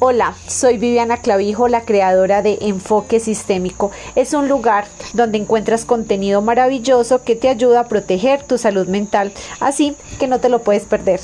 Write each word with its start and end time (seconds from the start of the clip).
Hola, 0.00 0.36
soy 0.46 0.78
Viviana 0.78 1.16
Clavijo, 1.16 1.66
la 1.66 1.80
creadora 1.80 2.40
de 2.40 2.58
Enfoque 2.60 3.18
Sistémico. 3.18 3.90
Es 4.14 4.32
un 4.32 4.48
lugar 4.48 4.86
donde 5.12 5.38
encuentras 5.38 5.84
contenido 5.84 6.40
maravilloso 6.40 7.24
que 7.24 7.34
te 7.34 7.48
ayuda 7.48 7.80
a 7.80 7.88
proteger 7.88 8.44
tu 8.44 8.58
salud 8.58 8.86
mental, 8.86 9.32
así 9.58 9.96
que 10.20 10.28
no 10.28 10.38
te 10.38 10.50
lo 10.50 10.60
puedes 10.60 10.84
perder. 10.84 11.18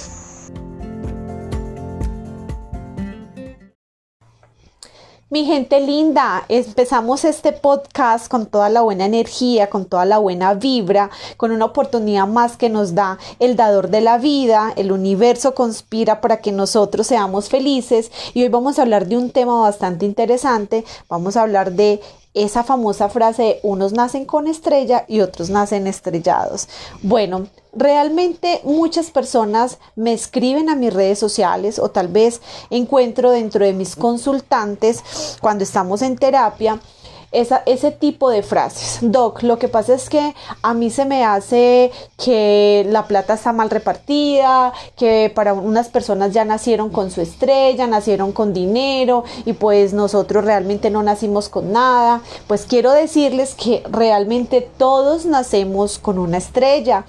Mi 5.30 5.46
gente 5.46 5.80
linda, 5.80 6.45
empezamos 6.50 7.25
este 7.25 7.52
podcast 7.52 8.29
con 8.29 8.45
toda 8.45 8.68
la 8.68 8.82
buena 8.82 9.07
energía, 9.07 9.70
con 9.70 9.86
toda 9.86 10.04
la 10.04 10.18
buena 10.18 10.52
vibra, 10.52 11.08
con 11.39 11.50
una 11.50 11.64
oportunidad 11.64 12.27
más 12.27 12.58
que 12.58 12.68
nos 12.68 12.95
da 12.95 13.18
el 13.39 13.57
dador 13.57 13.89
de 13.89 14.02
la 14.02 14.18
vida, 14.18 14.75
el 14.76 14.93
universo 14.93 15.54
conspira 15.54 16.21
para 16.21 16.43
que 16.43 16.52
nosotros 16.52 17.07
seamos 17.07 17.49
felices. 17.49 18.13
Y 18.35 18.43
hoy 18.43 18.49
vamos 18.49 18.79
a 18.79 18.82
hablar 18.82 19.07
de 19.07 19.16
un 19.16 19.30
tema 19.30 19.63
bastante 19.63 20.04
interesante, 20.04 20.85
vamos 21.08 21.38
a 21.38 21.43
hablar 21.43 21.72
de 21.72 22.02
esa 22.34 22.64
famosa 22.64 23.08
frase 23.08 23.61
unos 23.62 23.93
nacen 23.93 24.24
con 24.24 24.48
estrella 24.48 25.04
y 25.08 25.20
otros 25.20 25.50
nacen 25.50 25.86
estrellados. 25.86 26.68
Bueno, 27.00 27.46
realmente 27.72 28.60
muchas 28.64 29.10
personas 29.10 29.79
me 29.96 30.12
escriben 30.12 30.68
a 30.68 30.74
mis 30.74 30.93
redes 30.93 31.18
sociales 31.18 31.79
o 31.79 31.90
tal 31.90 32.08
vez 32.08 32.41
encuentro 32.70 33.30
dentro 33.30 33.64
de 33.64 33.72
mis 33.72 33.97
consultantes 33.97 35.02
cuando 35.41 35.64
estamos 35.64 36.02
en 36.02 36.16
terapia 36.16 36.80
ese 37.34 37.91
tipo 37.91 38.30
de 38.30 38.42
frases. 38.42 38.98
Doc, 39.02 39.42
lo 39.42 39.58
que 39.58 39.69
pasa 39.69 39.94
es 39.94 40.08
que 40.08 40.34
a 40.62 40.74
mí 40.74 40.91
se 40.91 41.05
me 41.05 41.24
hace 41.24 41.91
que 42.22 42.86
la 42.88 43.06
plata 43.06 43.34
está 43.34 43.52
mal 43.52 43.70
repartida, 43.70 44.72
que 44.97 45.33
para 45.34 45.52
unas 45.55 45.88
personas 45.88 46.33
ya 46.33 46.44
nacieron 46.44 46.91
con 46.91 47.10
su 47.10 47.20
estrella, 47.20 47.86
nacieron 47.86 48.33
con 48.33 48.52
dinero 48.52 49.24
y 49.44 49.54
pues 49.54 49.92
nosotros 49.92 50.44
realmente 50.44 50.91
no 50.91 51.02
nacimos 51.02 51.48
con 51.48 51.72
nada. 51.72 52.22
Pues 52.46 52.66
quiero 52.66 52.92
decirles 52.92 53.54
que 53.54 53.82
realmente 53.91 54.60
todos 54.78 55.26
nacemos 55.26 55.98
con 55.98 56.19
una 56.19 56.38
estrella. 56.38 57.04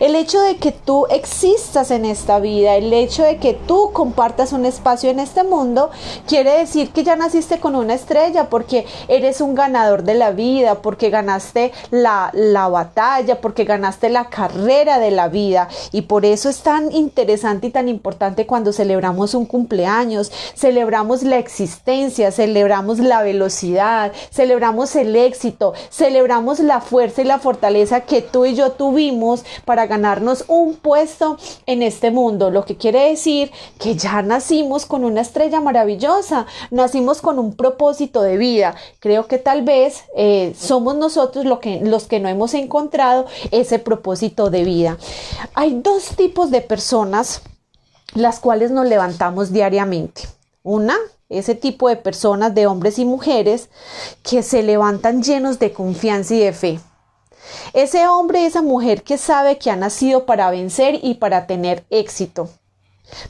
El 0.00 0.14
hecho 0.14 0.40
de 0.40 0.56
que 0.56 0.70
tú 0.70 1.06
existas 1.10 1.90
en 1.90 2.04
esta 2.04 2.38
vida, 2.38 2.76
el 2.76 2.92
hecho 2.92 3.24
de 3.24 3.38
que 3.38 3.54
tú 3.54 3.90
compartas 3.92 4.52
un 4.52 4.64
espacio 4.64 5.10
en 5.10 5.18
este 5.18 5.42
mundo, 5.42 5.90
quiere 6.26 6.58
decir 6.58 6.90
que 6.90 7.02
ya 7.02 7.16
naciste 7.16 7.58
con 7.58 7.74
una 7.74 7.94
estrella 7.94 8.48
porque 8.48 8.86
eres 9.08 9.40
un 9.40 9.56
ganador 9.56 10.04
de 10.04 10.14
la 10.14 10.30
vida, 10.30 10.76
porque 10.76 11.10
ganaste 11.10 11.72
la, 11.90 12.30
la 12.32 12.68
batalla, 12.68 13.40
porque 13.40 13.64
ganaste 13.64 14.08
la 14.08 14.28
carrera 14.28 15.00
de 15.00 15.10
la 15.10 15.28
vida. 15.28 15.68
Y 15.90 16.02
por 16.02 16.24
eso 16.24 16.48
es 16.48 16.60
tan 16.60 16.92
interesante 16.92 17.66
y 17.66 17.70
tan 17.70 17.88
importante 17.88 18.46
cuando 18.46 18.72
celebramos 18.72 19.34
un 19.34 19.46
cumpleaños, 19.46 20.30
celebramos 20.54 21.24
la 21.24 21.38
existencia, 21.38 22.30
celebramos 22.30 23.00
la 23.00 23.22
velocidad, 23.22 24.12
celebramos 24.30 24.94
el 24.94 25.16
éxito, 25.16 25.74
celebramos 25.90 26.60
la 26.60 26.80
fuerza 26.80 27.22
y 27.22 27.24
la 27.24 27.40
fortaleza 27.40 28.02
que 28.02 28.22
tú 28.22 28.44
y 28.44 28.54
yo 28.54 28.70
tuvimos 28.72 29.44
para 29.64 29.87
ganarnos 29.88 30.44
un 30.46 30.76
puesto 30.76 31.38
en 31.66 31.82
este 31.82 32.10
mundo, 32.10 32.50
lo 32.50 32.64
que 32.64 32.76
quiere 32.76 33.08
decir 33.10 33.50
que 33.80 33.96
ya 33.96 34.22
nacimos 34.22 34.86
con 34.86 35.04
una 35.04 35.20
estrella 35.20 35.60
maravillosa, 35.60 36.46
nacimos 36.70 37.20
con 37.20 37.38
un 37.38 37.56
propósito 37.56 38.22
de 38.22 38.36
vida. 38.36 38.74
Creo 39.00 39.26
que 39.26 39.38
tal 39.38 39.62
vez 39.62 40.04
eh, 40.16 40.54
somos 40.58 40.96
nosotros 40.96 41.44
lo 41.44 41.60
que, 41.60 41.80
los 41.80 42.06
que 42.06 42.20
no 42.20 42.28
hemos 42.28 42.54
encontrado 42.54 43.26
ese 43.50 43.78
propósito 43.78 44.50
de 44.50 44.64
vida. 44.64 44.98
Hay 45.54 45.80
dos 45.82 46.16
tipos 46.16 46.50
de 46.50 46.60
personas 46.60 47.42
las 48.14 48.40
cuales 48.40 48.70
nos 48.70 48.86
levantamos 48.86 49.52
diariamente. 49.52 50.22
Una, 50.62 50.96
ese 51.28 51.54
tipo 51.54 51.88
de 51.88 51.96
personas, 51.96 52.54
de 52.54 52.66
hombres 52.66 52.98
y 52.98 53.04
mujeres, 53.04 53.68
que 54.22 54.42
se 54.42 54.62
levantan 54.62 55.22
llenos 55.22 55.58
de 55.58 55.72
confianza 55.72 56.34
y 56.34 56.40
de 56.40 56.52
fe. 56.52 56.80
Ese 57.72 58.06
hombre, 58.06 58.46
esa 58.46 58.62
mujer 58.62 59.02
que 59.02 59.18
sabe 59.18 59.58
que 59.58 59.70
ha 59.70 59.76
nacido 59.76 60.26
para 60.26 60.50
vencer 60.50 60.98
y 61.02 61.14
para 61.14 61.46
tener 61.46 61.84
éxito. 61.90 62.48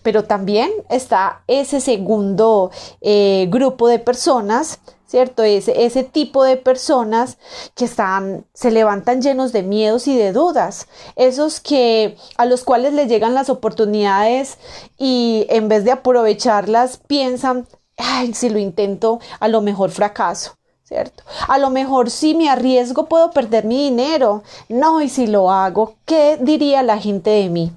Pero 0.02 0.24
también 0.24 0.70
está 0.90 1.42
ese 1.46 1.80
segundo 1.80 2.70
eh, 3.00 3.46
grupo 3.50 3.88
de 3.88 3.98
personas, 3.98 4.80
¿cierto? 5.06 5.42
Ese, 5.42 6.04
tipo 6.04 6.44
de 6.44 6.56
personas 6.56 7.38
que 7.74 7.84
están, 7.84 8.46
se 8.52 8.70
levantan 8.70 9.22
llenos 9.22 9.52
de 9.52 9.62
miedos 9.62 10.06
y 10.08 10.16
de 10.16 10.32
dudas. 10.32 10.88
Esos 11.16 11.60
que, 11.60 12.16
a 12.36 12.44
los 12.44 12.64
cuales 12.64 12.92
les 12.92 13.08
llegan 13.08 13.34
las 13.34 13.50
oportunidades 13.50 14.58
y 14.98 15.46
en 15.48 15.68
vez 15.68 15.84
de 15.84 15.92
aprovecharlas 15.92 16.98
piensan, 16.98 17.66
ay, 17.96 18.34
si 18.34 18.50
lo 18.50 18.58
intento, 18.58 19.20
a 19.40 19.48
lo 19.48 19.60
mejor 19.60 19.90
fracaso. 19.90 20.58
¿Cierto? 20.88 21.22
A 21.48 21.58
lo 21.58 21.68
mejor 21.68 22.08
si 22.08 22.34
me 22.34 22.48
arriesgo 22.48 23.08
puedo 23.08 23.30
perder 23.30 23.66
mi 23.66 23.76
dinero. 23.84 24.42
No, 24.70 25.02
y 25.02 25.10
si 25.10 25.26
lo 25.26 25.50
hago, 25.50 25.96
¿qué 26.06 26.38
diría 26.40 26.82
la 26.82 26.98
gente 26.98 27.28
de 27.28 27.50
mí? 27.50 27.70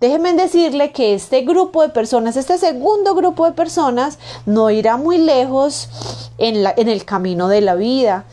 Déjenme 0.00 0.32
decirle 0.34 0.90
que 0.90 1.14
este 1.14 1.42
grupo 1.42 1.82
de 1.82 1.90
personas, 1.90 2.36
este 2.36 2.58
segundo 2.58 3.14
grupo 3.14 3.46
de 3.46 3.52
personas, 3.52 4.18
no 4.46 4.68
irá 4.70 4.96
muy 4.96 5.18
lejos 5.18 5.88
en, 6.38 6.64
la, 6.64 6.74
en 6.76 6.88
el 6.88 7.04
camino 7.04 7.46
de 7.46 7.60
la 7.60 7.76
vida 7.76 8.24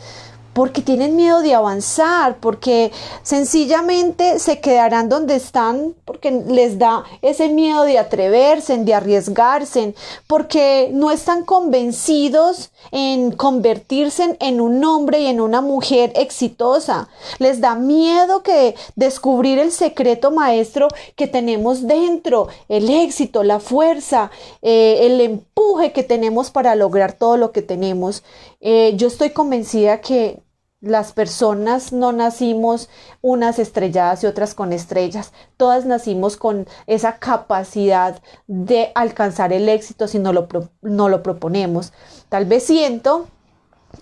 porque 0.53 0.81
tienen 0.81 1.15
miedo 1.15 1.41
de 1.41 1.53
avanzar, 1.53 2.37
porque 2.39 2.91
sencillamente 3.23 4.39
se 4.39 4.59
quedarán 4.59 5.09
donde 5.09 5.35
están, 5.35 5.95
porque 6.05 6.31
les 6.31 6.77
da 6.77 7.03
ese 7.21 7.49
miedo 7.49 7.83
de 7.83 7.97
atreverse, 7.97 8.77
de 8.77 8.93
arriesgarse, 8.93 9.93
porque 10.27 10.89
no 10.93 11.11
están 11.11 11.45
convencidos 11.45 12.71
en 12.91 13.31
convertirse 13.31 14.35
en 14.39 14.59
un 14.59 14.83
hombre 14.83 15.21
y 15.21 15.27
en 15.27 15.39
una 15.39 15.61
mujer 15.61 16.11
exitosa. 16.15 17.07
Les 17.39 17.61
da 17.61 17.75
miedo 17.75 18.43
que 18.43 18.75
descubrir 18.95 19.59
el 19.59 19.71
secreto 19.71 20.31
maestro 20.31 20.89
que 21.15 21.27
tenemos 21.27 21.87
dentro, 21.87 22.47
el 22.67 22.89
éxito, 22.89 23.43
la 23.43 23.59
fuerza, 23.59 24.31
eh, 24.61 24.99
el 25.01 25.21
empuje 25.21 25.93
que 25.93 26.03
tenemos 26.03 26.51
para 26.51 26.75
lograr 26.75 27.13
todo 27.13 27.37
lo 27.37 27.51
que 27.51 27.61
tenemos. 27.61 28.23
Eh, 28.59 28.93
yo 28.95 29.07
estoy 29.07 29.31
convencida 29.31 30.01
que 30.01 30.40
las 30.81 31.13
personas 31.13 31.93
no 31.93 32.11
nacimos 32.11 32.89
unas 33.21 33.59
estrelladas 33.59 34.23
y 34.23 34.27
otras 34.27 34.55
con 34.55 34.73
estrellas. 34.73 35.31
Todas 35.55 35.85
nacimos 35.85 36.37
con 36.37 36.67
esa 36.87 37.17
capacidad 37.19 38.21
de 38.47 38.91
alcanzar 38.95 39.53
el 39.53 39.69
éxito 39.69 40.07
si 40.07 40.17
no 40.17 40.33
lo, 40.33 40.47
no 40.81 41.07
lo 41.07 41.21
proponemos. 41.21 41.93
Tal 42.29 42.45
vez 42.45 42.63
siento 42.63 43.27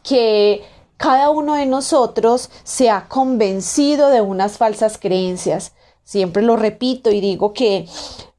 que 0.03 0.63
cada 0.95 1.29
uno 1.29 1.55
de 1.55 1.65
nosotros 1.65 2.49
se 2.63 2.89
ha 2.89 3.07
convencido 3.09 4.09
de 4.09 4.21
unas 4.21 4.57
falsas 4.57 4.97
creencias. 4.97 5.73
Siempre 6.03 6.43
lo 6.43 6.55
repito 6.55 7.11
y 7.11 7.19
digo 7.19 7.53
que 7.53 7.87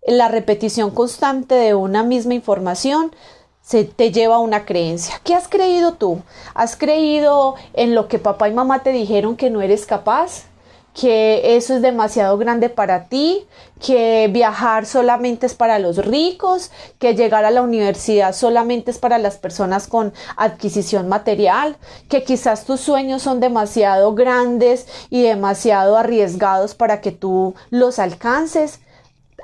la 0.07 0.29
repetición 0.29 0.91
constante 0.91 1.55
de 1.55 1.75
una 1.75 2.03
misma 2.03 2.35
información 2.35 3.15
se 3.63 3.85
te 3.85 4.11
lleva 4.13 4.39
una 4.39 4.65
creencia. 4.65 5.21
¿Qué 5.25 5.35
has 5.35 5.49
creído 5.49 5.93
tú? 5.95 6.23
¿Has 6.55 6.77
creído 6.77 7.55
en 7.75 7.95
lo 7.95 8.09
que 8.09 8.19
papá 8.19 8.49
y 8.49 8.53
mamá 8.53 8.83
te 8.83 8.91
dijeron 8.91 9.37
que 9.37 9.51
no 9.51 9.63
eres 9.63 9.87
capaz? 9.87 10.51
que 10.95 11.57
eso 11.57 11.77
es 11.77 11.83
demasiado 11.83 12.37
grande 12.37 12.69
para 12.69 13.05
ti, 13.05 13.47
que 13.81 14.29
viajar 14.33 14.87
solamente 14.87 15.47
es 15.47 15.55
para 15.55 15.79
los 15.79 15.97
ricos, 15.99 16.71
que 16.99 17.15
llegar 17.15 17.45
a 17.45 17.51
la 17.51 17.63
universidad 17.63 18.35
solamente 18.35 18.91
es 18.91 18.99
para 18.99 19.19
las 19.19 19.39
personas 19.39 19.87
con 19.87 20.13
adquisición 20.37 21.09
material, 21.09 21.77
que 22.09 22.25
quizás 22.25 22.65
tus 22.65 22.81
sueños 22.81 23.23
son 23.23 23.41
demasiado 23.41 24.15
grandes 24.15 24.87
y 25.11 25.23
demasiado 25.23 25.97
arriesgados 25.97 26.75
para 26.75 27.01
que 27.01 27.13
tú 27.13 27.55
los 27.71 27.99
alcances 27.99 28.81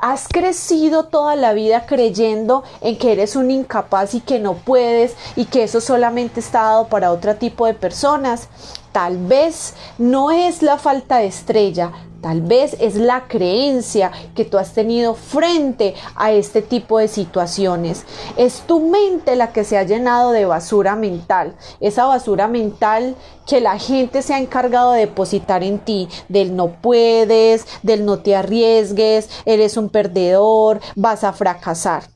has 0.00 0.28
crecido 0.28 1.04
toda 1.04 1.36
la 1.36 1.52
vida 1.52 1.86
creyendo 1.86 2.64
en 2.80 2.96
que 2.98 3.12
eres 3.12 3.36
un 3.36 3.50
incapaz 3.50 4.14
y 4.14 4.20
que 4.20 4.38
no 4.38 4.54
puedes 4.54 5.14
y 5.36 5.46
que 5.46 5.64
eso 5.64 5.80
solamente 5.80 6.40
está 6.40 6.62
dado 6.62 6.88
para 6.88 7.12
otro 7.12 7.36
tipo 7.36 7.66
de 7.66 7.74
personas. 7.74 8.48
Tal 8.92 9.18
vez 9.18 9.74
no 9.98 10.30
es 10.30 10.62
la 10.62 10.78
falta 10.78 11.18
de 11.18 11.26
estrella, 11.26 11.92
Tal 12.26 12.40
vez 12.40 12.76
es 12.80 12.96
la 12.96 13.28
creencia 13.28 14.10
que 14.34 14.44
tú 14.44 14.58
has 14.58 14.72
tenido 14.72 15.14
frente 15.14 15.94
a 16.16 16.32
este 16.32 16.60
tipo 16.60 16.98
de 16.98 17.06
situaciones. 17.06 18.04
Es 18.36 18.62
tu 18.62 18.80
mente 18.80 19.36
la 19.36 19.52
que 19.52 19.62
se 19.62 19.78
ha 19.78 19.84
llenado 19.84 20.32
de 20.32 20.44
basura 20.44 20.96
mental. 20.96 21.54
Esa 21.78 22.04
basura 22.04 22.48
mental 22.48 23.14
que 23.46 23.60
la 23.60 23.78
gente 23.78 24.22
se 24.22 24.34
ha 24.34 24.40
encargado 24.40 24.90
de 24.90 25.02
depositar 25.02 25.62
en 25.62 25.78
ti. 25.78 26.08
Del 26.28 26.56
no 26.56 26.72
puedes, 26.82 27.64
del 27.84 28.04
no 28.04 28.18
te 28.18 28.34
arriesgues, 28.34 29.30
eres 29.44 29.76
un 29.76 29.88
perdedor, 29.88 30.80
vas 30.96 31.22
a 31.22 31.32
fracasar. 31.32 32.15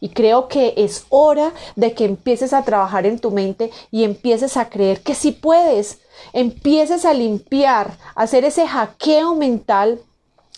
Y 0.00 0.10
creo 0.10 0.48
que 0.48 0.74
es 0.76 1.06
hora 1.08 1.52
de 1.74 1.94
que 1.94 2.04
empieces 2.04 2.52
a 2.52 2.64
trabajar 2.64 3.06
en 3.06 3.18
tu 3.18 3.30
mente 3.30 3.70
y 3.90 4.04
empieces 4.04 4.56
a 4.56 4.68
creer 4.68 5.02
que 5.02 5.14
sí 5.14 5.32
puedes. 5.32 5.98
Empieces 6.32 7.04
a 7.04 7.14
limpiar, 7.14 7.96
hacer 8.14 8.44
ese 8.44 8.66
hackeo 8.66 9.34
mental 9.34 10.00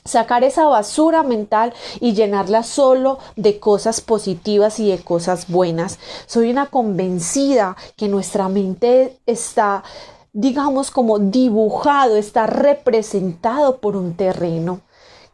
sacar 0.09 0.43
esa 0.43 0.65
basura 0.65 1.23
mental 1.23 1.75
y 2.01 2.15
llenarla 2.15 2.63
solo 2.63 3.19
de 3.37 3.61
cosas 3.61 4.01
positivas 4.01 4.81
y 4.81 4.91
de 4.91 4.99
cosas 4.99 5.49
buenas. 5.49 5.99
Soy 6.27 6.51
una 6.51 6.67
convencida 6.67 7.77
que 7.97 8.09
nuestra 8.09 8.49
mente 8.49 9.19
está, 9.27 9.85
digamos, 10.33 10.91
como 10.91 11.19
dibujado, 11.19 12.17
está 12.17 12.47
representado 12.47 13.79
por 13.79 13.97
un 13.97 14.15
terreno. 14.15 14.81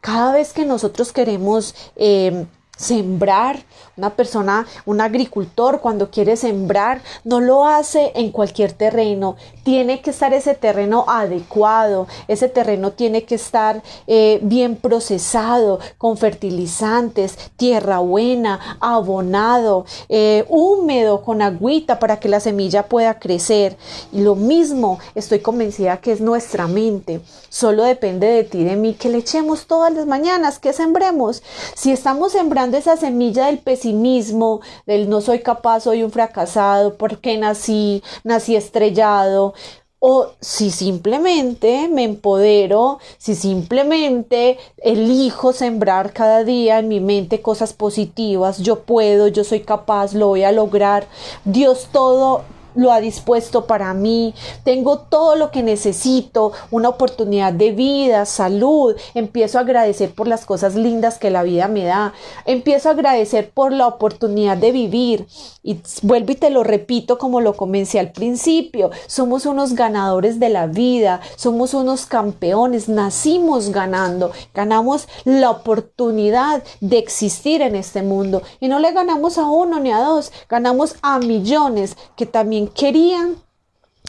Cada 0.01 0.33
vez 0.33 0.53
que 0.53 0.65
nosotros 0.65 1.11
queremos 1.11 1.73
eh, 1.95 2.45
sembrar, 2.75 3.63
una 3.97 4.15
persona, 4.15 4.67
un 4.85 4.99
agricultor 4.99 5.79
cuando 5.79 6.11
quiere 6.11 6.35
sembrar, 6.35 7.01
no 7.23 7.39
lo 7.39 7.65
hace 7.65 8.11
en 8.15 8.31
cualquier 8.31 8.73
terreno, 8.73 9.37
tiene 9.63 10.01
que 10.01 10.09
estar 10.09 10.33
ese 10.33 10.53
terreno 10.55 11.05
adecuado, 11.07 12.07
ese 12.27 12.49
terreno 12.49 12.91
tiene 12.91 13.23
que 13.23 13.35
estar 13.35 13.81
eh, 14.07 14.39
bien 14.43 14.75
procesado, 14.75 15.79
con 15.97 16.17
fertilizantes, 16.17 17.37
tierra 17.55 17.99
buena, 17.99 18.77
abonado, 18.81 19.85
eh, 20.09 20.45
húmedo, 20.49 21.21
con 21.21 21.41
agüita 21.41 21.99
para 21.99 22.19
que 22.19 22.29
la 22.29 22.39
semilla 22.39 22.83
pueda 22.83 23.19
crecer. 23.19 23.77
Y 24.11 24.21
lo 24.21 24.35
mismo 24.35 24.99
estoy 25.15 25.39
convencida 25.39 25.97
que 25.97 26.11
es 26.11 26.21
nuestra 26.21 26.67
mente, 26.67 27.21
solo 27.49 27.83
depende 27.83 28.27
de 28.27 28.43
ti, 28.43 28.63
de 28.63 28.75
mí, 28.75 28.93
que 28.93 29.09
le 29.09 29.19
echemos 29.19 29.67
todas 29.67 29.93
las 29.93 30.05
mañanas, 30.05 30.59
que 30.59 30.73
sembremos. 30.73 31.41
Si 31.75 31.91
estamos 31.91 32.33
sembrando 32.33 32.64
esa 32.73 32.97
semilla 32.97 33.47
del 33.47 33.59
pesimismo, 33.59 34.61
del 34.85 35.09
no 35.09 35.21
soy 35.21 35.39
capaz, 35.39 35.81
soy 35.81 36.03
un 36.03 36.11
fracasado, 36.11 36.95
porque 36.97 37.37
nací, 37.37 38.03
nací 38.23 38.55
estrellado, 38.55 39.53
o 39.99 40.27
si 40.39 40.69
simplemente 40.69 41.87
me 41.87 42.03
empodero, 42.03 42.99
si 43.17 43.33
simplemente 43.33 44.59
elijo 44.77 45.51
sembrar 45.51 46.13
cada 46.13 46.43
día 46.43 46.79
en 46.79 46.87
mi 46.87 46.99
mente 46.99 47.41
cosas 47.41 47.73
positivas, 47.73 48.59
yo 48.59 48.81
puedo, 48.81 49.27
yo 49.27 49.43
soy 49.43 49.61
capaz, 49.61 50.13
lo 50.13 50.27
voy 50.27 50.43
a 50.43 50.51
lograr, 50.51 51.07
Dios 51.43 51.89
todo 51.91 52.43
lo 52.75 52.91
ha 52.91 52.99
dispuesto 52.99 53.65
para 53.65 53.93
mí, 53.93 54.33
tengo 54.63 54.99
todo 54.99 55.35
lo 55.35 55.51
que 55.51 55.63
necesito, 55.63 56.51
una 56.71 56.89
oportunidad 56.89 57.53
de 57.53 57.71
vida, 57.71 58.25
salud, 58.25 58.95
empiezo 59.13 59.57
a 59.57 59.61
agradecer 59.61 60.13
por 60.13 60.27
las 60.27 60.45
cosas 60.45 60.75
lindas 60.75 61.17
que 61.17 61.29
la 61.29 61.43
vida 61.43 61.67
me 61.67 61.85
da, 61.85 62.13
empiezo 62.45 62.89
a 62.89 62.93
agradecer 62.93 63.51
por 63.51 63.71
la 63.71 63.87
oportunidad 63.87 64.57
de 64.57 64.71
vivir. 64.71 65.27
Y 65.63 65.79
vuelvo 66.03 66.31
y 66.31 66.35
te 66.35 66.51
lo 66.51 66.63
repito 66.63 67.17
como 67.17 67.41
lo 67.41 67.55
comencé 67.55 67.99
al 67.99 68.11
principio, 68.11 68.91
somos 69.07 69.45
unos 69.45 69.73
ganadores 69.73 70.39
de 70.39 70.49
la 70.49 70.67
vida, 70.67 71.21
somos 71.35 71.73
unos 71.73 72.05
campeones, 72.05 72.87
nacimos 72.87 73.69
ganando, 73.69 74.31
ganamos 74.53 75.07
la 75.23 75.49
oportunidad 75.49 76.63
de 76.81 76.97
existir 76.97 77.61
en 77.61 77.75
este 77.75 78.03
mundo. 78.03 78.41
Y 78.59 78.67
no 78.67 78.79
le 78.79 78.91
ganamos 78.91 79.37
a 79.37 79.47
uno 79.47 79.79
ni 79.79 79.91
a 79.91 79.99
dos, 79.99 80.31
ganamos 80.49 80.95
a 81.01 81.19
millones 81.19 81.97
que 82.15 82.25
también 82.25 82.64
querían 82.67 83.37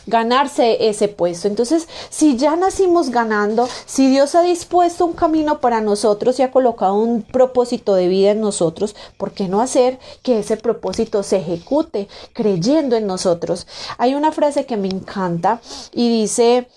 ganarse 0.06 0.88
ese 0.88 1.08
puesto. 1.08 1.48
Entonces, 1.48 1.88
si 2.10 2.36
ya 2.36 2.56
nacimos 2.56 3.10
ganando, 3.10 3.68
si 3.86 4.08
Dios 4.08 4.34
ha 4.34 4.42
dispuesto 4.42 5.04
un 5.04 5.12
camino 5.12 5.60
para 5.60 5.80
nosotros 5.80 6.38
y 6.38 6.42
ha 6.42 6.50
colocado 6.50 6.94
un 6.94 7.22
propósito 7.22 7.94
de 7.94 8.08
vida 8.08 8.30
en 8.30 8.40
nosotros, 8.40 8.94
¿por 9.16 9.32
qué 9.32 9.48
no 9.48 9.60
hacer 9.60 9.98
que 10.22 10.38
ese 10.38 10.56
propósito 10.56 11.22
se 11.22 11.38
ejecute 11.38 12.08
creyendo 12.32 12.96
en 12.96 13.06
nosotros? 13.06 13.66
Hay 13.98 14.14
una 14.14 14.32
frase 14.32 14.66
que 14.66 14.76
me 14.76 14.88
encanta 14.88 15.60
y 15.92 16.08
dice, 16.08 16.68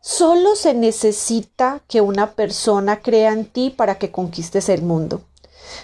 solo 0.00 0.56
se 0.56 0.74
necesita 0.74 1.82
que 1.86 2.00
una 2.00 2.32
persona 2.32 3.00
crea 3.00 3.32
en 3.32 3.44
ti 3.44 3.70
para 3.70 3.98
que 3.98 4.10
conquistes 4.10 4.68
el 4.68 4.82
mundo. 4.82 5.22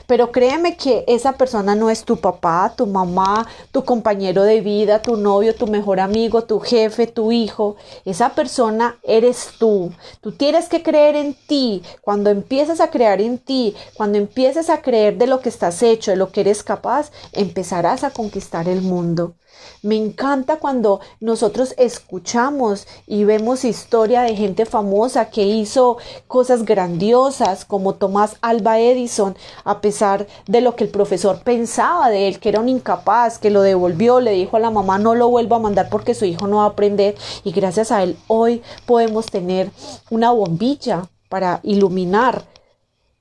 Pero 0.06 0.32
créeme 0.32 0.76
que 0.76 1.04
esa 1.06 1.32
persona 1.32 1.74
no 1.74 1.90
es 1.90 2.04
tu 2.04 2.16
papá, 2.16 2.74
tu 2.76 2.86
mamá, 2.86 3.46
tu 3.72 3.84
compañero 3.84 4.42
de 4.44 4.60
vida, 4.60 5.02
tu 5.02 5.16
novio, 5.16 5.54
tu 5.54 5.66
mejor 5.66 6.00
amigo, 6.00 6.44
tu 6.44 6.60
jefe, 6.60 7.06
tu 7.06 7.32
hijo. 7.32 7.76
Esa 8.04 8.30
persona 8.30 8.98
eres 9.02 9.50
tú. 9.58 9.92
Tú 10.20 10.32
tienes 10.32 10.68
que 10.68 10.82
creer 10.82 11.16
en 11.16 11.34
ti. 11.34 11.82
Cuando 12.00 12.30
empiezas 12.30 12.80
a 12.80 12.90
creer 12.90 13.20
en 13.20 13.38
ti, 13.38 13.74
cuando 13.96 14.18
empieces 14.18 14.70
a 14.70 14.82
creer 14.82 15.18
de 15.18 15.26
lo 15.26 15.40
que 15.40 15.48
estás 15.48 15.82
hecho, 15.82 16.10
de 16.10 16.16
lo 16.16 16.30
que 16.30 16.42
eres 16.42 16.62
capaz, 16.62 17.10
empezarás 17.32 18.04
a 18.04 18.10
conquistar 18.10 18.68
el 18.68 18.82
mundo. 18.82 19.34
Me 19.82 19.96
encanta 19.96 20.56
cuando 20.56 21.00
nosotros 21.20 21.74
escuchamos 21.78 22.86
y 23.06 23.24
vemos 23.24 23.64
historia 23.64 24.22
de 24.22 24.34
gente 24.34 24.66
famosa 24.66 25.30
que 25.30 25.44
hizo 25.44 25.98
cosas 26.26 26.64
grandiosas 26.64 27.64
como 27.64 27.94
Tomás 27.94 28.36
Alba 28.40 28.80
Edison, 28.80 29.36
a 29.66 29.80
pesar 29.80 30.28
de 30.46 30.60
lo 30.60 30.76
que 30.76 30.84
el 30.84 30.90
profesor 30.90 31.40
pensaba 31.42 32.08
de 32.08 32.28
él, 32.28 32.38
que 32.38 32.48
era 32.48 32.60
un 32.60 32.68
incapaz, 32.68 33.38
que 33.38 33.50
lo 33.50 33.62
devolvió, 33.62 34.20
le 34.20 34.30
dijo 34.30 34.56
a 34.56 34.60
la 34.60 34.70
mamá 34.70 34.98
no 34.98 35.16
lo 35.16 35.28
vuelva 35.28 35.56
a 35.56 35.60
mandar 35.60 35.88
porque 35.90 36.14
su 36.14 36.24
hijo 36.24 36.46
no 36.46 36.58
va 36.58 36.62
a 36.62 36.68
aprender 36.68 37.16
y 37.42 37.50
gracias 37.50 37.90
a 37.90 38.04
él 38.04 38.16
hoy 38.28 38.62
podemos 38.86 39.26
tener 39.26 39.70
una 40.08 40.30
bombilla 40.30 41.08
para 41.28 41.58
iluminar. 41.64 42.44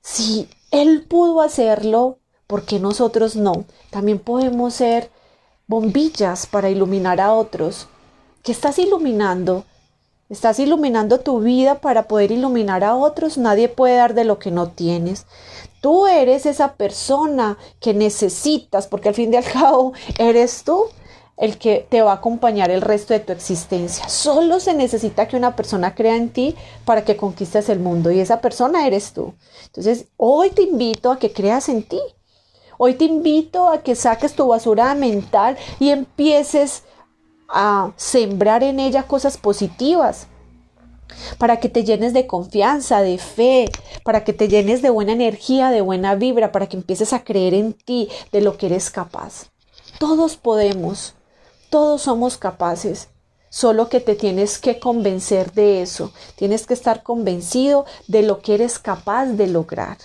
Si 0.00 0.48
él 0.70 1.04
pudo 1.08 1.42
hacerlo, 1.42 2.18
¿por 2.46 2.62
qué 2.62 2.78
nosotros 2.78 3.34
no? 3.34 3.64
También 3.90 4.20
podemos 4.20 4.74
ser 4.74 5.10
bombillas 5.66 6.46
para 6.46 6.70
iluminar 6.70 7.20
a 7.20 7.32
otros. 7.32 7.88
¿Qué 8.44 8.52
estás 8.52 8.78
iluminando? 8.78 9.64
¿Estás 10.28 10.60
iluminando 10.60 11.18
tu 11.20 11.40
vida 11.40 11.80
para 11.80 12.08
poder 12.08 12.30
iluminar 12.30 12.84
a 12.84 12.94
otros? 12.94 13.36
Nadie 13.36 13.68
puede 13.68 13.96
dar 13.96 14.14
de 14.14 14.24
lo 14.24 14.38
que 14.38 14.52
no 14.52 14.68
tienes. 14.68 15.26
Tú 15.86 16.08
eres 16.08 16.46
esa 16.46 16.74
persona 16.74 17.56
que 17.78 17.94
necesitas, 17.94 18.88
porque 18.88 19.10
al 19.10 19.14
fin 19.14 19.32
y 19.32 19.36
al 19.36 19.44
cabo 19.44 19.92
eres 20.18 20.64
tú 20.64 20.86
el 21.36 21.58
que 21.58 21.86
te 21.88 22.02
va 22.02 22.10
a 22.10 22.14
acompañar 22.16 22.72
el 22.72 22.80
resto 22.80 23.14
de 23.14 23.20
tu 23.20 23.32
existencia. 23.32 24.08
Solo 24.08 24.58
se 24.58 24.74
necesita 24.74 25.28
que 25.28 25.36
una 25.36 25.54
persona 25.54 25.94
crea 25.94 26.16
en 26.16 26.30
ti 26.30 26.56
para 26.84 27.04
que 27.04 27.16
conquistes 27.16 27.68
el 27.68 27.78
mundo 27.78 28.10
y 28.10 28.18
esa 28.18 28.40
persona 28.40 28.84
eres 28.84 29.12
tú. 29.12 29.34
Entonces, 29.66 30.06
hoy 30.16 30.50
te 30.50 30.62
invito 30.62 31.12
a 31.12 31.20
que 31.20 31.32
creas 31.32 31.68
en 31.68 31.84
ti, 31.84 32.00
Hoy 32.78 32.94
te 32.94 33.04
invito 33.04 33.68
a 33.68 33.84
que 33.84 33.94
saques 33.94 34.34
tu 34.34 34.48
basura 34.48 34.92
mental 34.96 35.56
y 35.78 35.90
empieces 35.90 36.82
a 37.48 37.92
sembrar 37.94 38.64
en 38.64 38.80
ella 38.80 39.04
cosas 39.04 39.38
positivas 39.38 40.26
para 41.38 41.58
que 41.60 41.68
te 41.68 41.84
llenes 41.84 42.12
de 42.12 42.26
confianza, 42.26 43.02
de 43.02 43.18
fe, 43.18 43.70
para 44.04 44.24
que 44.24 44.32
te 44.32 44.48
llenes 44.48 44.82
de 44.82 44.90
buena 44.90 45.12
energía, 45.12 45.70
de 45.70 45.80
buena 45.80 46.14
vibra, 46.14 46.52
para 46.52 46.68
que 46.68 46.76
empieces 46.76 47.12
a 47.12 47.24
creer 47.24 47.54
en 47.54 47.72
ti, 47.72 48.08
de 48.32 48.40
lo 48.40 48.56
que 48.56 48.66
eres 48.66 48.90
capaz. 48.90 49.50
Todos 49.98 50.36
podemos, 50.36 51.14
todos 51.70 52.02
somos 52.02 52.36
capaces, 52.36 53.08
solo 53.48 53.88
que 53.88 54.00
te 54.00 54.14
tienes 54.14 54.58
que 54.58 54.78
convencer 54.78 55.52
de 55.52 55.82
eso, 55.82 56.12
tienes 56.36 56.66
que 56.66 56.74
estar 56.74 57.02
convencido 57.02 57.86
de 58.06 58.22
lo 58.22 58.40
que 58.40 58.54
eres 58.54 58.78
capaz 58.78 59.26
de 59.26 59.46
lograr. 59.46 59.98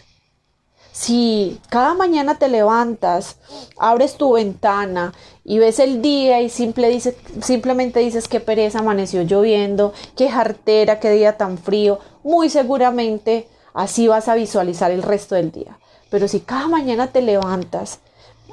Si 0.92 1.60
cada 1.70 1.94
mañana 1.94 2.38
te 2.38 2.50
levantas, 2.50 3.38
abres 3.78 4.16
tu 4.16 4.34
ventana 4.34 5.14
y 5.46 5.58
ves 5.58 5.80
el 5.80 6.02
día 6.02 6.42
y 6.42 6.50
simplemente 6.50 8.02
dices 8.02 8.28
que 8.28 8.40
pereza, 8.42 8.80
amaneció 8.80 9.24
lloviendo, 9.24 9.94
qué 10.18 10.30
jartera, 10.30 11.00
qué 11.00 11.12
día 11.12 11.38
tan 11.38 11.58
frío, 11.58 12.00
muy 12.24 12.50
seguramente 12.50 13.48
así 13.74 14.08
vas 14.08 14.28
a 14.28 14.36
visualizar 14.36 14.92
el 14.92 15.02
resto 15.02 15.36
del 15.36 15.52
día. 15.52 15.80
Pero 16.10 16.28
si 16.28 16.42
cada 16.42 16.68
mañana 16.68 17.08
te 17.08 17.22
levantas 17.22 18.00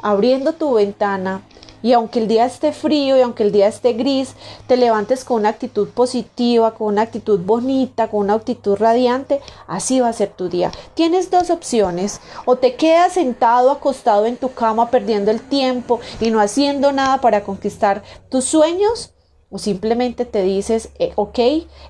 abriendo 0.02 0.52
tu 0.52 0.74
ventana 0.74 1.42
y 1.82 1.92
aunque 1.92 2.20
el 2.20 2.28
día 2.28 2.44
esté 2.46 2.72
frío 2.72 3.16
y 3.16 3.20
aunque 3.20 3.42
el 3.42 3.52
día 3.52 3.68
esté 3.68 3.92
gris, 3.92 4.34
te 4.66 4.76
levantes 4.76 5.24
con 5.24 5.38
una 5.40 5.50
actitud 5.50 5.88
positiva, 5.88 6.74
con 6.74 6.88
una 6.88 7.02
actitud 7.02 7.40
bonita, 7.40 8.08
con 8.08 8.20
una 8.20 8.34
actitud 8.34 8.76
radiante, 8.76 9.40
así 9.66 10.00
va 10.00 10.08
a 10.08 10.12
ser 10.12 10.30
tu 10.30 10.48
día. 10.48 10.70
Tienes 10.94 11.30
dos 11.30 11.50
opciones, 11.50 12.20
o 12.44 12.56
te 12.56 12.74
quedas 12.74 13.14
sentado, 13.14 13.70
acostado 13.70 14.26
en 14.26 14.36
tu 14.36 14.52
cama, 14.52 14.90
perdiendo 14.90 15.30
el 15.30 15.40
tiempo 15.40 16.00
y 16.20 16.30
no 16.30 16.40
haciendo 16.40 16.92
nada 16.92 17.20
para 17.20 17.44
conquistar 17.44 18.02
tus 18.28 18.44
sueños, 18.44 19.14
o 19.50 19.58
simplemente 19.58 20.26
te 20.26 20.42
dices, 20.42 20.90
eh, 20.98 21.12
ok, 21.16 21.38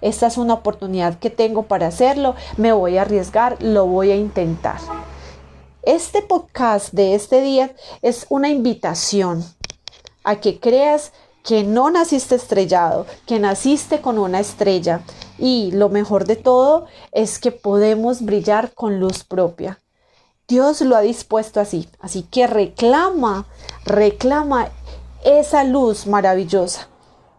esta 0.00 0.28
es 0.28 0.38
una 0.38 0.54
oportunidad 0.54 1.18
que 1.18 1.30
tengo 1.30 1.64
para 1.64 1.88
hacerlo, 1.88 2.36
me 2.56 2.72
voy 2.72 2.98
a 2.98 3.02
arriesgar, 3.02 3.60
lo 3.60 3.86
voy 3.86 4.12
a 4.12 4.16
intentar. 4.16 4.78
Este 5.82 6.22
podcast 6.22 6.92
de 6.92 7.14
este 7.14 7.40
día 7.40 7.74
es 8.02 8.26
una 8.28 8.50
invitación 8.50 9.44
a 10.28 10.40
que 10.40 10.60
creas 10.60 11.12
que 11.42 11.64
no 11.64 11.90
naciste 11.90 12.34
estrellado, 12.34 13.06
que 13.26 13.38
naciste 13.38 14.02
con 14.02 14.18
una 14.18 14.40
estrella 14.40 15.00
y 15.38 15.70
lo 15.72 15.88
mejor 15.88 16.26
de 16.26 16.36
todo 16.36 16.84
es 17.12 17.38
que 17.38 17.50
podemos 17.50 18.20
brillar 18.20 18.74
con 18.74 19.00
luz 19.00 19.24
propia. 19.24 19.80
Dios 20.46 20.82
lo 20.82 20.96
ha 20.96 21.00
dispuesto 21.00 21.60
así, 21.60 21.88
así 21.98 22.24
que 22.24 22.46
reclama, 22.46 23.46
reclama 23.86 24.68
esa 25.24 25.64
luz 25.64 26.06
maravillosa 26.06 26.88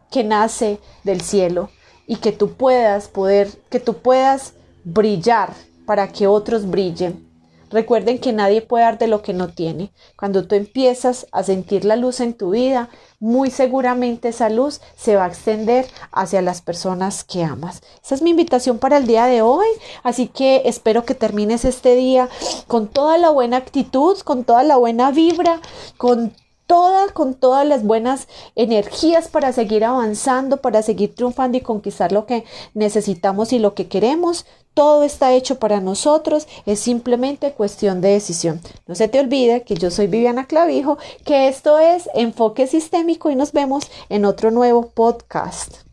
que 0.10 0.24
nace 0.24 0.80
del 1.04 1.22
cielo 1.22 1.70
y 2.08 2.16
que 2.16 2.32
tú 2.32 2.54
puedas 2.54 3.08
poder, 3.08 3.52
que 3.70 3.80
tú 3.80 3.98
puedas 3.98 4.54
brillar 4.84 5.54
para 5.86 6.08
que 6.08 6.26
otros 6.26 6.68
brillen. 6.68 7.29
Recuerden 7.70 8.20
que 8.20 8.34
nadie 8.34 8.62
puede 8.62 8.84
dar 8.84 8.98
de 8.98 9.08
lo 9.08 9.22
que 9.22 9.34
no 9.34 9.50
tiene. 9.50 9.92
Cuando 10.18 10.48
tú 10.48 10.56
empiezas 10.56 11.28
a 11.32 11.44
sentir 11.44 11.86
la 11.86 11.96
luz 11.96 12.20
en 12.20 12.34
tu 12.34 12.52
vida, 12.52 12.90
muy 13.20 13.52
seguramente 13.52 14.30
esa 14.30 14.50
luz 14.50 14.82
se 14.96 15.16
va 15.16 15.26
a 15.26 15.28
extender 15.28 15.88
hacia 16.12 16.42
las 16.42 16.62
personas 16.62 17.24
que 17.24 17.44
amas. 17.44 17.82
Esa 18.04 18.16
es 18.16 18.22
mi 18.22 18.32
invitación 18.32 18.80
para 18.80 18.98
el 18.98 19.08
día 19.08 19.26
de 19.26 19.42
hoy. 19.42 19.68
Así 20.04 20.28
que 20.28 20.64
espero 20.66 21.06
que 21.06 21.16
termines 21.16 21.66
este 21.66 21.96
día 21.96 22.30
con 22.68 22.88
toda 22.88 23.18
la 23.18 23.30
buena 23.30 23.58
actitud, 23.58 24.18
con 24.20 24.44
toda 24.44 24.64
la 24.64 24.78
buena 24.78 25.12
vibra, 25.12 25.62
con 25.98 26.34
toda, 26.70 27.12
con 27.14 27.34
todas 27.34 27.66
las 27.66 27.84
buenas 27.84 28.28
energías 28.56 29.28
para 29.28 29.52
seguir 29.52 29.84
avanzando, 29.84 30.58
para 30.58 30.84
seguir 30.84 31.16
triunfando 31.16 31.58
y 31.58 31.62
conquistar 31.62 32.12
lo 32.12 32.28
que 32.28 32.44
necesitamos 32.76 33.52
y 33.54 33.58
lo 33.58 33.74
que 33.74 33.88
queremos. 33.88 34.46
Todo 34.76 35.02
está 35.02 35.34
hecho 35.34 35.58
para 35.58 35.82
nosotros, 35.82 36.48
es 36.68 36.80
simplemente 36.80 37.54
cuestión 37.54 38.02
de 38.02 38.10
decisión. 38.10 38.62
No 38.86 38.94
se 38.94 39.08
te 39.08 39.20
olvide 39.20 39.64
que 39.64 39.74
yo 39.74 39.90
soy 39.90 40.06
Viviana 40.06 40.46
Clavijo, 40.46 41.00
que 41.26 41.48
esto 41.48 41.80
es 41.80 42.08
Enfoque 42.14 42.68
Sistémico 42.68 43.32
y 43.32 43.36
nos 43.36 43.52
vemos 43.52 43.90
en 44.10 44.26
otro 44.26 44.52
nuevo 44.52 44.92
podcast. 44.92 45.89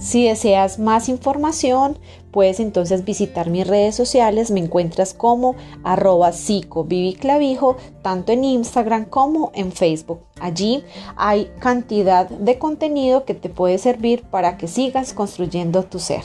Si 0.00 0.26
deseas 0.26 0.78
más 0.78 1.10
información, 1.10 1.98
puedes 2.30 2.58
entonces 2.58 3.04
visitar 3.04 3.50
mis 3.50 3.66
redes 3.66 3.94
sociales. 3.94 4.50
Me 4.50 4.60
encuentras 4.60 5.12
como 5.12 5.56
arroba 5.84 6.32
psicoviviclavijo, 6.32 7.76
tanto 8.00 8.32
en 8.32 8.44
Instagram 8.44 9.04
como 9.04 9.52
en 9.54 9.72
Facebook. 9.72 10.20
Allí 10.40 10.84
hay 11.16 11.52
cantidad 11.60 12.30
de 12.30 12.58
contenido 12.58 13.26
que 13.26 13.34
te 13.34 13.50
puede 13.50 13.76
servir 13.76 14.22
para 14.22 14.56
que 14.56 14.68
sigas 14.68 15.12
construyendo 15.12 15.82
tu 15.82 15.98
ser. 15.98 16.22